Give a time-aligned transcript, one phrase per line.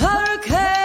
[0.00, 0.79] Hurricane,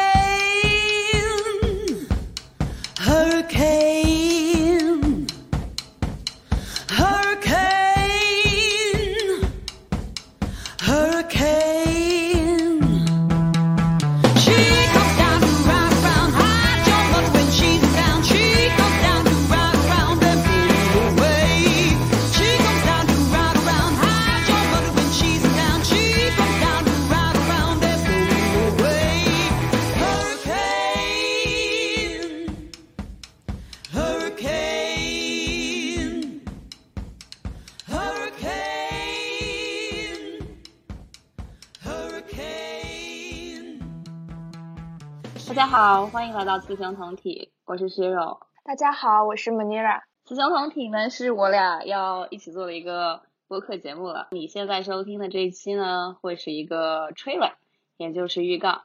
[46.45, 48.40] 来到雌雄同体，我是薛柔。
[48.63, 50.04] 大家好，我是 Manira。
[50.26, 54.27] 雌雄同体呢，是我俩要一起做的一个播客节目了。
[54.30, 57.54] 你现在收听的这一期呢，会是一个 trailer，
[57.98, 58.84] 也就是预告。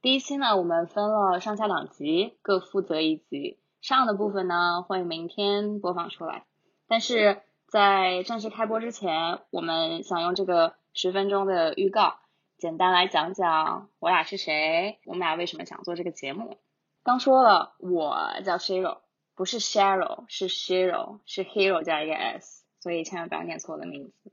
[0.00, 3.58] 第一期呢，我们分了上下两集，各负责一集。
[3.80, 6.44] 上的部分呢，会明天播放出来。
[6.86, 12.20] 但是在正式开播之前，我们想用这个十分钟的预告，
[12.58, 16.58] 简单来讲讲我俩是谁，我们俩为什么想做这个节目。
[17.04, 18.98] 刚说了，我叫 Shiro，
[19.34, 24.32] 不是 Cheryl，是 Shiro，是 Hero 加一个 s，所以千万不要念错我的名字。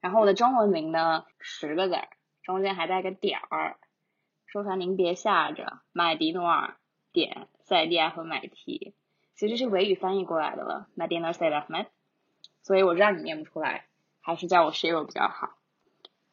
[0.00, 2.08] 然后我的中文名呢，十个字儿，
[2.42, 3.76] 中间还带个点儿。
[4.46, 6.76] 说出来您别吓着，麦迪诺尔
[7.12, 8.94] 点塞蒂亚和买提，
[9.34, 11.86] 其实是维语翻译过来的了，Medina s a y Ahmed，
[12.62, 13.86] 所以我知道你念不出来，
[14.22, 15.58] 还是叫我 Shiro 比较好。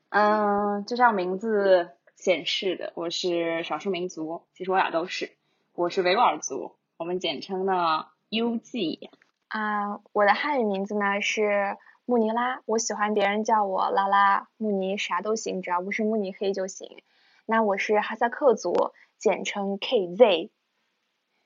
[0.09, 5.35] 嗯，就像名字显示的，我是少数民族，其实我俩都是，
[5.75, 9.09] 我是维吾尔族，我们简称呢 UG。
[9.47, 17.01] 啊、我的汉语名字呢是穆尼拉，我喜欢别人叫我拉拉、穆尼，啥都行，只要不是慕尼黑就行。
[17.47, 20.51] 那我是哈萨克族，简称 KZ。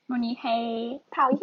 [0.04, 1.00] 慕尼黑。
[1.10, 1.40] 讨厌，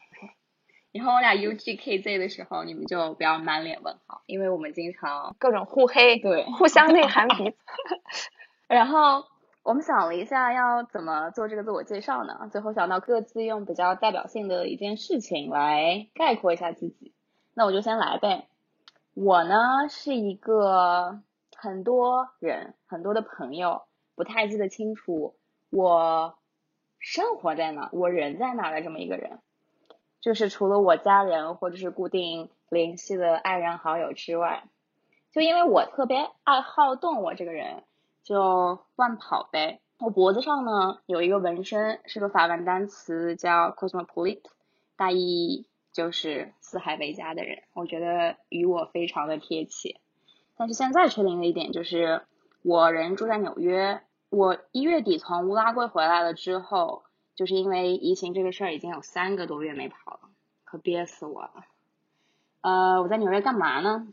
[0.92, 7.56] 以后我俩 UGKZ 的时候，你们就不要满脸问号，因为我们经常各种互黑，对互相内涵彼此。
[8.66, 9.24] 然后
[9.62, 12.48] 我们想了一下要怎么做这个自我介绍呢？
[12.50, 17.14] 最后想到各自用比较代表性的一件事情来概括一下自己。
[17.54, 18.48] 那我就先来呗。
[19.14, 19.56] 我呢
[19.88, 21.20] 是一个
[21.56, 23.82] 很多人很多的朋友
[24.16, 25.36] 不太记得清楚
[25.70, 26.36] 我
[26.98, 29.38] 生活在哪，我人在哪的这么一个人。
[30.20, 34.64] 就是除了我家人或者是固定联系的爱人好友之外，
[35.30, 37.84] 就因为我特别爱好动，我这个人
[38.22, 39.80] 就乱跑呗。
[39.98, 44.42] 我脖子上呢有一个纹身，是个法文单词叫 cosmopolite，
[44.96, 47.62] 大意就是四海为家的人。
[47.72, 50.00] 我觉得与我非常的贴切。
[50.56, 52.22] 但是现在确定的一点就是，
[52.62, 54.02] 我人住在纽约。
[54.28, 57.04] 我一月底从乌拉圭回来了之后，
[57.34, 60.20] 就是因为疫情这个事儿，已经有三个多月没跑了，
[60.64, 61.64] 可憋死我了。
[62.62, 64.08] 呃，我在纽约干嘛呢？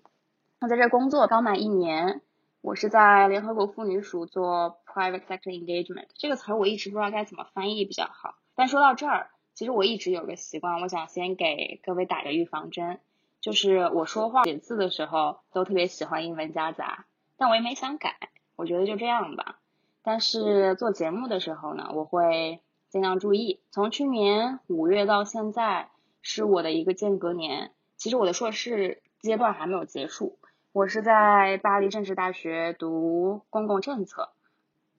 [0.59, 2.21] 我在这工作刚满一年，
[2.61, 8.35] 我是在联合国妇女署做 private sector engagement 这个词儿我一直不知道该怎么翻译比较好。
[8.53, 12.99] 但说到这儿，其实我一直有个习惯，我想先给各位打个预防针，
[13.39, 17.05] 就是我说话写字的时候都特别喜欢英文夹杂，
[17.37, 18.17] 但我也没想改，
[18.57, 19.59] 我觉得就这样吧。
[20.01, 22.59] 但是做节目的时候呢，我会
[22.89, 23.61] 尽量注意。
[23.71, 25.89] 从去年五月到现在
[26.21, 30.38] 是我的一个间隔年，其实我的硕士阶段还没有结束。
[30.79, 34.29] 我是在巴黎政治大学读公共政策，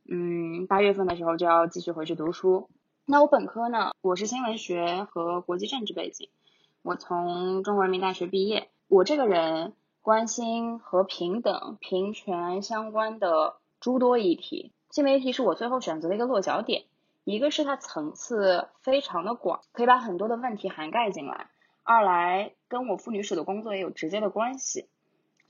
[0.07, 2.69] 嗯，八月份的时候就要继续回去读书。
[3.07, 6.29] 那我本科呢，我是新闻学和国际政治背景，
[6.83, 8.69] 我从中国人民大学毕业。
[8.89, 16.85] 我这个人关心和平等、平权相关的诸多议题，新媒体是我最后选择的一个落脚点。
[17.25, 21.47] 一个是它层次非常的广，可以把很多的问题涵盖进来；
[21.85, 24.87] 二来跟我妇女署的工作也有直接的关系。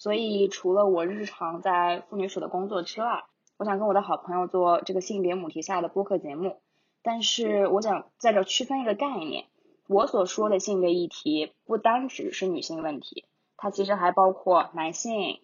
[0.00, 3.24] 所以除了我日常在妇女署的工作之外，
[3.58, 6.56] 我想跟我的好朋友做这个性别母题下的播客节目。
[7.02, 9.44] 但是我想在这区分一个概念，
[9.88, 13.26] 我所说的性别议题不单只是女性问题，
[13.58, 15.40] 它其实还包括男性，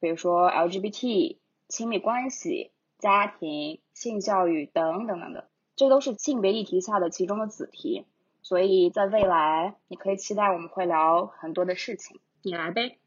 [0.00, 5.44] 比如说 LGBT、亲密关系、家庭、性教育等等等等，
[5.76, 8.06] 这都是性别议题下的其中的子题。
[8.42, 12.18] 所以在未来，你可以期待我们会聊很多的事情。
[12.42, 12.99] 你来呗。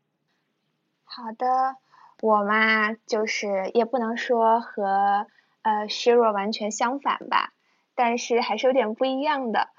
[1.15, 1.75] 好的，
[2.21, 5.27] 我嘛就是也不能说和
[5.61, 7.53] 呃 Shiro 完全相反吧，
[7.93, 9.69] 但是还是有点不一样的。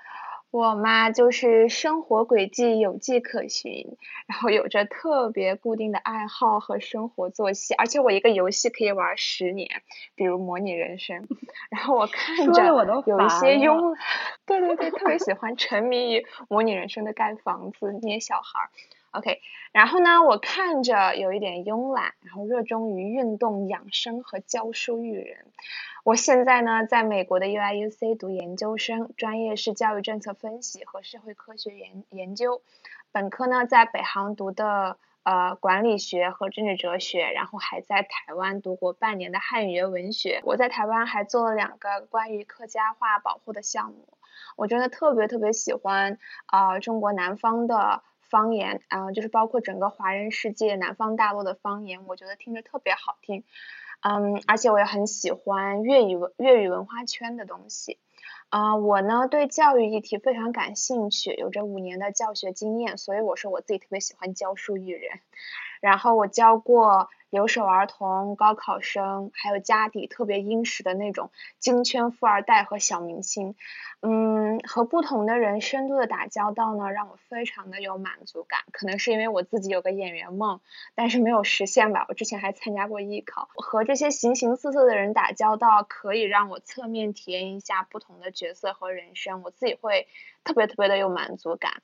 [0.52, 3.96] 我嘛，就是生活轨迹有迹可循，
[4.28, 9.69] 然后有着特别固定的爱好和生活作息，而且我一个游戏可以玩十年，
[10.14, 11.26] 比如模拟人生。
[11.69, 13.96] 然后我看着我都有一些慵，
[14.46, 18.70] 对对对，特别喜欢沉迷于模拟人生的盖房子、捏小孩儿。
[19.14, 19.40] OK，
[19.70, 25.46] 然后呢，我看着有一点慵懒，然后热衷于运动、养生和教书育人。
[26.02, 32.61] 我现在呢，在美国的 UIUC 读研究生，专业是教育政策分析和社会科学研研究。
[33.12, 40.40] 本科呢，在北航读的呃管理学和政治哲学，然后还在台湾读过半年的汉语言文学。
[40.43, 44.08] 我在台湾还做了两个关于客家话保护的项目。
[44.56, 48.02] 我真的特别特别喜欢啊、呃中国南方的
[48.34, 53.44] 方言啊、就是包括整个华人世界南方大陆的方言，我觉得听着特别好听。
[54.00, 58.00] 嗯，而且我也很喜欢粤语文粤语文化圈的东西。
[58.48, 65.20] 啊、我呢对教育议题非常感兴趣，有着五年的教学经验，所以我说我自己特别喜欢教书育人。
[65.84, 73.54] 然后我教过留守儿童、高考生，还有家底特别殷实的那种京圈富二代和小明星。
[74.00, 78.60] 嗯，和不同的人深度的打交道呢，让我非常的有满足感。
[78.72, 80.62] 可能是因为我自己有个演员梦，
[80.94, 82.06] 但是没有实现吧。
[82.08, 90.08] 我之前还参加过艺考，和这些形形色色的人打交道，可以让我侧面体验一下不同的角色和人生，我自己会
[90.44, 91.82] 特别特别的有满足感。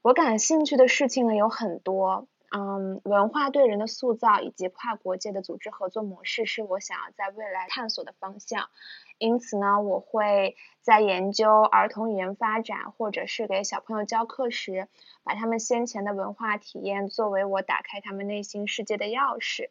[0.00, 8.70] 我感兴趣的事情呢有很多，嗯，文化对人的塑造以及跨国界的组织合作模式是我想要在未来探索的方向。
[9.18, 14.88] 因此呢，我会在研究儿童语言发展，或者是给小朋友教课时，
[15.24, 19.68] 把他们先前的文化体验作为我打开他们内心世界的钥匙。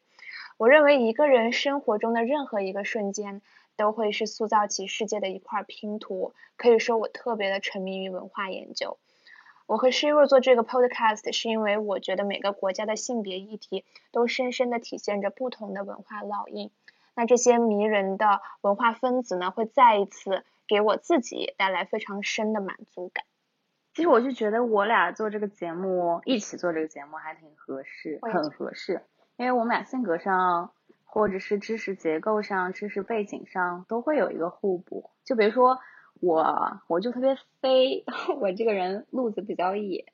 [0.58, 3.42] 我认为一个人生活中的任何一个瞬间，
[3.76, 6.34] 都会是塑造其世界的一块拼图。
[6.58, 8.98] 可以说，我特别的沉迷于文化研究。
[9.68, 16.72] 我和 Shiro 做这个 podcast，是因为我觉得每个国家的性别议题都深深的体现着不同的文化烙印。
[17.14, 23.26] 那这些迷人的文化分子呢，会再一次给我自己带来非常深的满足感。
[23.94, 29.02] 其实我就觉得我俩做这个节目，一起做这个节目还挺合适，很合适，
[29.36, 30.72] 因为我们俩性格上，
[31.04, 35.10] 或者是知识结构上、知识背景上都会有一个互补。
[35.26, 35.80] 就比如说
[36.22, 38.04] 我，我就特别飞，
[38.42, 40.06] 我这个人路子比较野，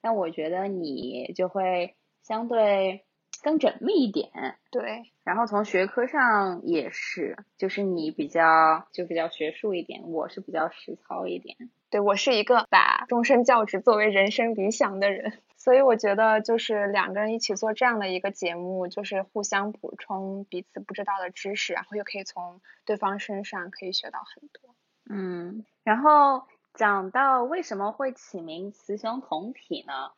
[0.00, 3.04] 但我觉得你就会相对
[3.42, 4.30] 更缜密一点。
[4.70, 11.56] 对，然后从学科上也是，就是你比较就比较学术一点，我是比较实操一点。
[11.90, 24.69] 对我是一个把终身教职作为人生理想的人， 所以我觉得就是两个人一起做这样的一个节目，就是互相补充彼此不知道的知识，然后又可以从对方身上可以学到很多。
[25.12, 30.12] 嗯，然后讲到为什么会起名雌雄同体呢？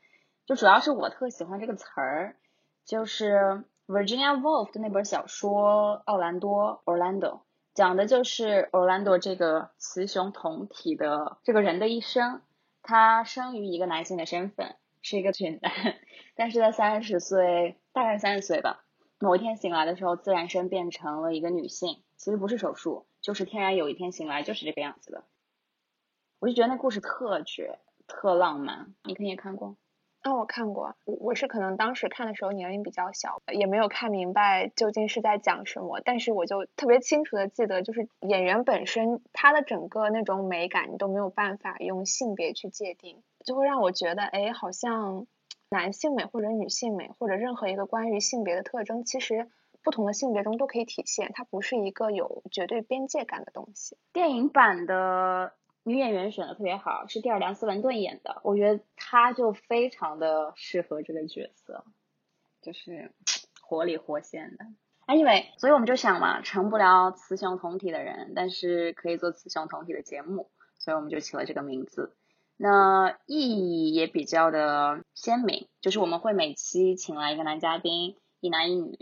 [0.44, 2.36] 就主要是我特喜欢这个词儿，
[2.84, 7.40] 就是 Virginia Woolf 的那本小说《奥兰多》（Orlando），
[7.72, 12.42] 讲的就是 Orlando 这个雌雄同体的这个人的一生。
[12.82, 15.72] 他生于一个男性的身份，是一个俊男，
[16.34, 18.82] 但是在三十岁，大概三十岁吧，
[19.20, 25.24] 某一天醒来的时候，自然生变成了一个女性，其实不是手术，就是天然有一天醒来就是这个样子的。
[26.40, 28.92] 我就觉得那故事特绝，特浪漫。
[29.04, 29.76] 你肯定也看过。
[30.22, 45.26] 啊、我看过，我我是可能当时看的时候年龄比较小，也没有看明白究竟是在讲什么，但是我就特别清楚的记得，就是演员本身他的整个那种美感，你都没有办法用性别去界定，就会让我觉得，哎，好像
[45.70, 49.50] 男性美或者女性美或者任何一个关于性别的特征，其实
[49.82, 53.96] 不同的性别中都可以体现，它不是一个有绝对边界感的东西。
[54.12, 61.84] 电影版的女演员选的特别好，是蒂尔良斯文顿演的，我觉得她就非常的适合这个角色，
[62.62, 63.12] 就是
[63.60, 64.66] 活里活现的。
[65.06, 70.48] Anyway，所以我们就想嘛，成不了雌雄同体的人，但是可以做雌雄同体的节目，
[70.78, 72.16] 所以我们就起了这个名字。
[72.56, 78.96] 那意义也比较的鲜明，就是我们会每期请来一个男嘉宾，一男一女，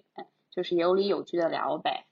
[0.51, 2.05] 就是有理有据的聊呗。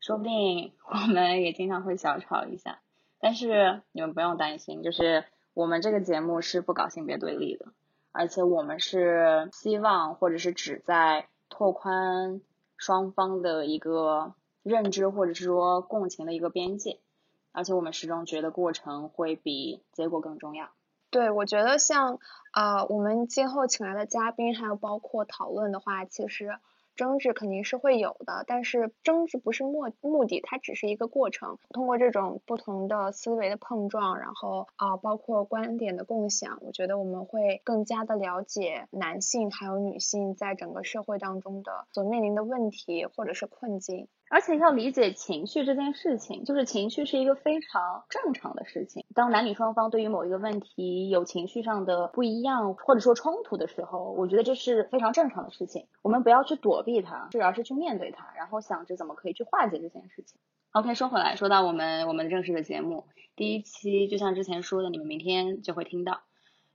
[0.00, 2.80] 说不定我们也经常会小吵一下，
[3.18, 7.66] 但是你们不用担心，就是我们这个节目是不搞性别对立的，
[8.12, 12.40] 而且我们是希望或者是旨在拓宽
[12.76, 17.00] 双方的一个认知或者是说共情的一个边界，
[17.50, 20.68] 而且我们始终觉得过程会比结果更重要。
[21.10, 22.20] 对，我觉得像
[22.52, 26.58] 呃，我们今后请来的嘉宾，还有包括讨论的话，其实
[26.98, 31.56] 争执肯定是会有的，但是争执不是目目的，它只是一个过程。
[31.70, 44.08] 通过这种不同的思维的碰撞，然后啊、包括观点的共享，我觉得我们会更加的了解男性还有女性在整个社会当中的所面临的问题或者是困境。
[44.30, 49.04] 而且要理解情绪这件事情，就是情绪是一个非常正常的事情。
[49.14, 55.86] 当男女双方对于某一个问题有情绪上的不一样，或者说冲突的时候，我觉得这是非常正常的事情。
[56.02, 60.38] 我们不要去躲避它，是而是去面对它，然后想着怎么可以去化解这件事情。
[60.72, 66.20] OK，说回来，说到我们我们正式的节目，第一期就像之前说的，你们明天就会听到。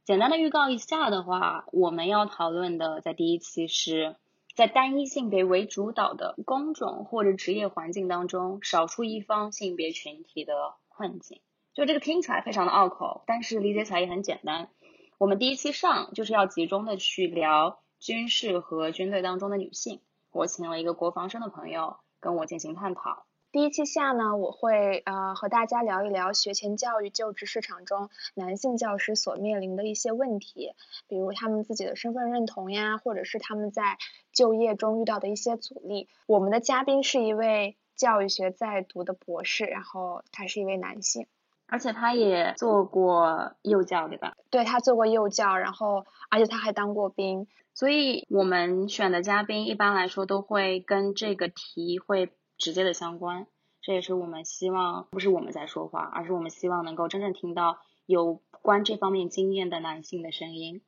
[0.03, 4.17] 简单的预告一下的话，我们要讨论的在第一期是
[4.55, 11.41] 在单一性别为主导的工种或者职业环境当中，少数一方性别群体的困境。
[11.73, 14.69] 就这个听起来非常的拗口，但是理解起来也很简单。
[15.17, 20.01] 我们第一期上就是要集中的去聊军事和军队当中的女性。
[20.31, 23.25] 我请了一个国防生的朋友跟我进行探讨。
[23.51, 30.73] 第一期下呢，我会呃和大家聊一聊学前教育就职市场中男性教师所面临的一些问题，
[31.07, 33.99] 比如他们自己的身份认同呀，或者是他们在
[34.33, 36.09] 就业中遇到的一些阻力。
[36.27, 41.27] 我们的嘉宾是一位教育学在读的博士，然后他是一位男性，
[41.67, 44.35] 而且他也做过幼教，对吧？
[44.49, 47.47] 对他做过幼教，然后而且他还当过兵。
[47.75, 53.47] 所以我们选的嘉宾一般来说都会跟这个题会直接的相关。
[53.81, 60.81] 这也是我们希望，不是我们在说话，而是我们希望能够真正听到有关这方面经验的男性的声音。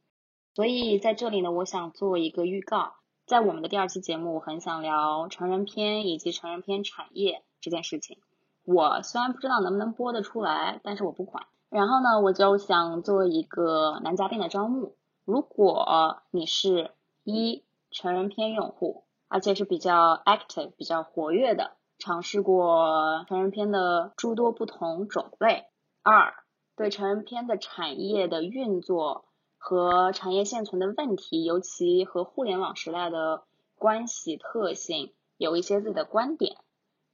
[0.54, 2.94] 所以在这里呢，我想做一个预告，
[3.26, 8.20] 在我们的第二期节目，我很想聊成人片以及成人片产业这件事情。
[8.64, 11.48] 我虽然不知道能不能播得出来，但是我不管。
[11.70, 14.96] 然后呢，我就想做一个男嘉宾的招募。
[15.24, 16.92] 如果你是
[17.24, 25.64] 一成人片用户，而且是比较 active、比较活跃的，尝试过成人片的诸多不同种类；
[26.04, 26.36] 二
[26.76, 29.26] 对成人片的产业的运作
[29.68, 33.46] 和产业现存的问题，尤其和互联网时代的
[33.80, 36.58] 关系特性，有一些自己的观点；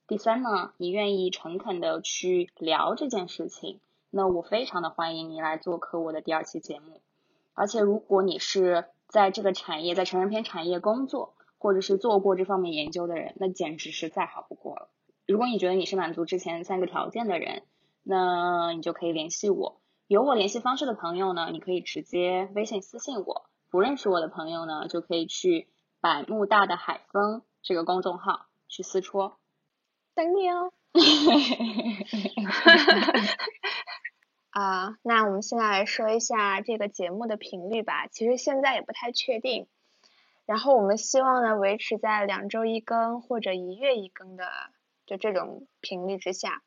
[0.05, 3.79] 第三呢，你愿意诚恳的去聊这件事情，
[4.09, 6.99] 那我非常的欢迎你来做客我的第二期节目。
[7.53, 14.89] 而且，如果你是在这个产业，在成人片产业工作，或者是做过这方面研究的人，那简直是再好不过了。
[15.25, 17.63] 如果你觉得你是满足之前三个条件的人，
[18.03, 19.79] 那你就可以联系我。
[20.11, 25.69] 有我联系方式的朋友呢，你可以直接微信私信我；不认识我的朋友呢，就可以去
[26.01, 29.39] 百慕大的海风这个公众号去私戳。
[30.13, 30.73] 等你哦。
[34.51, 38.07] 啊，那我们现在来说一下这个节目的频率吧。
[38.07, 39.69] 其实现在也不太确定，
[40.45, 44.43] 然后我们希望呢维持在两周一更或者一月一更的
[45.05, 46.61] 就这种频率之下。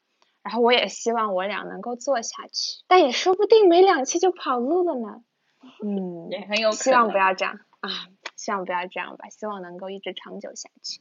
[0.45, 5.25] 然后我也希望我俩能够做下去，但也说不定没两期就跑路了呢。
[5.83, 6.83] 嗯，也很有可能。
[6.85, 7.89] 希望不要这样啊，
[8.37, 11.01] 希望不要这样吧，希望能够一直长久下去。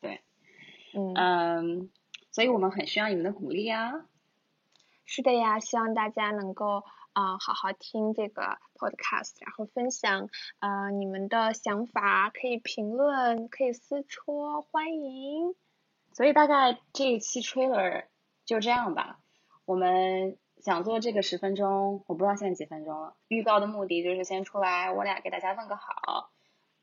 [0.00, 0.20] 对，
[0.92, 1.90] 嗯，嗯，
[2.32, 4.04] 所以我们很需要你们的鼓励啊。
[5.04, 10.28] 是的呀，希望大家能够啊、呃好好听这个 podcast，然后分享
[10.58, 15.54] 呃你们的想法，可以评论，可以私戳，欢迎。
[16.12, 18.06] 所以大概这一期 trailer
[18.50, 19.20] 就这样吧。
[19.64, 23.14] 我们想做这个十分钟，我不知道现在几分钟了。
[23.28, 26.30] 预告的目的就是先出来，我俩给大家问个好，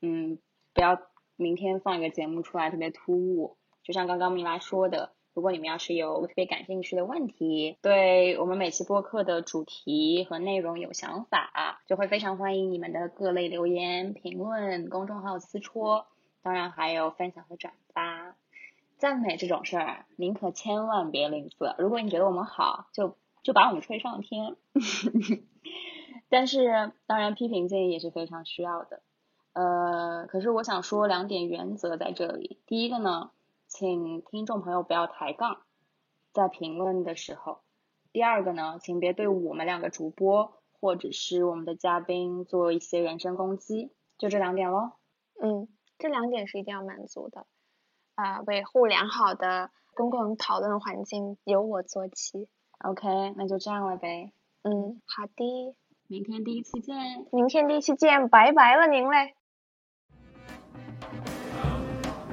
[0.00, 0.38] 嗯，
[0.72, 0.98] 不要
[1.36, 3.58] 明天放一个节目出来特别突兀。
[3.82, 16.06] 就像刚刚米拉说的，如果你们要是有特别感兴趣的问题，对我们每期播客的主题和内容有想法，就会非常欢迎你们的各类留言、评论、公众号私戳，
[16.40, 18.36] 当然还有分享和转发。
[18.98, 21.76] 赞美这种事儿，您可千万别吝啬。
[21.78, 24.56] 如果你觉得我们好，就就把我们吹上天。
[26.28, 29.00] 但是，当然批评建议也是非常需要的。
[29.52, 32.60] 呃，可是我想说两点原则在这里。
[32.66, 33.30] 第一个呢，
[33.68, 35.62] 请听众朋友不要抬杠，
[36.32, 37.60] 在评论的时候。
[38.12, 43.92] 第二个呢，请别对我们两个主播或者是我们的嘉宾做一些人身攻击。
[44.18, 44.92] 就这两点喽。
[45.40, 47.46] 嗯，这两点是一定要满足的。
[48.18, 52.48] 啊、维护良好的公共讨论环境由我做起。
[52.80, 54.32] OK，那就这样了呗。
[54.62, 55.76] 嗯，好的，
[56.08, 56.96] 明天第一期见。
[57.30, 59.36] 明天第一期见，拜拜了您嘞。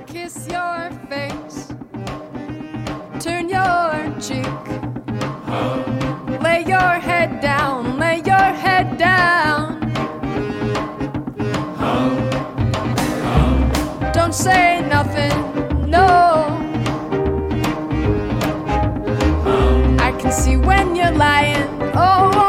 [0.08, 1.76] kiss your face,
[3.20, 4.44] turn your cheek,
[6.42, 6.95] lay your
[20.36, 21.64] see when you're lying,
[21.96, 22.45] oh.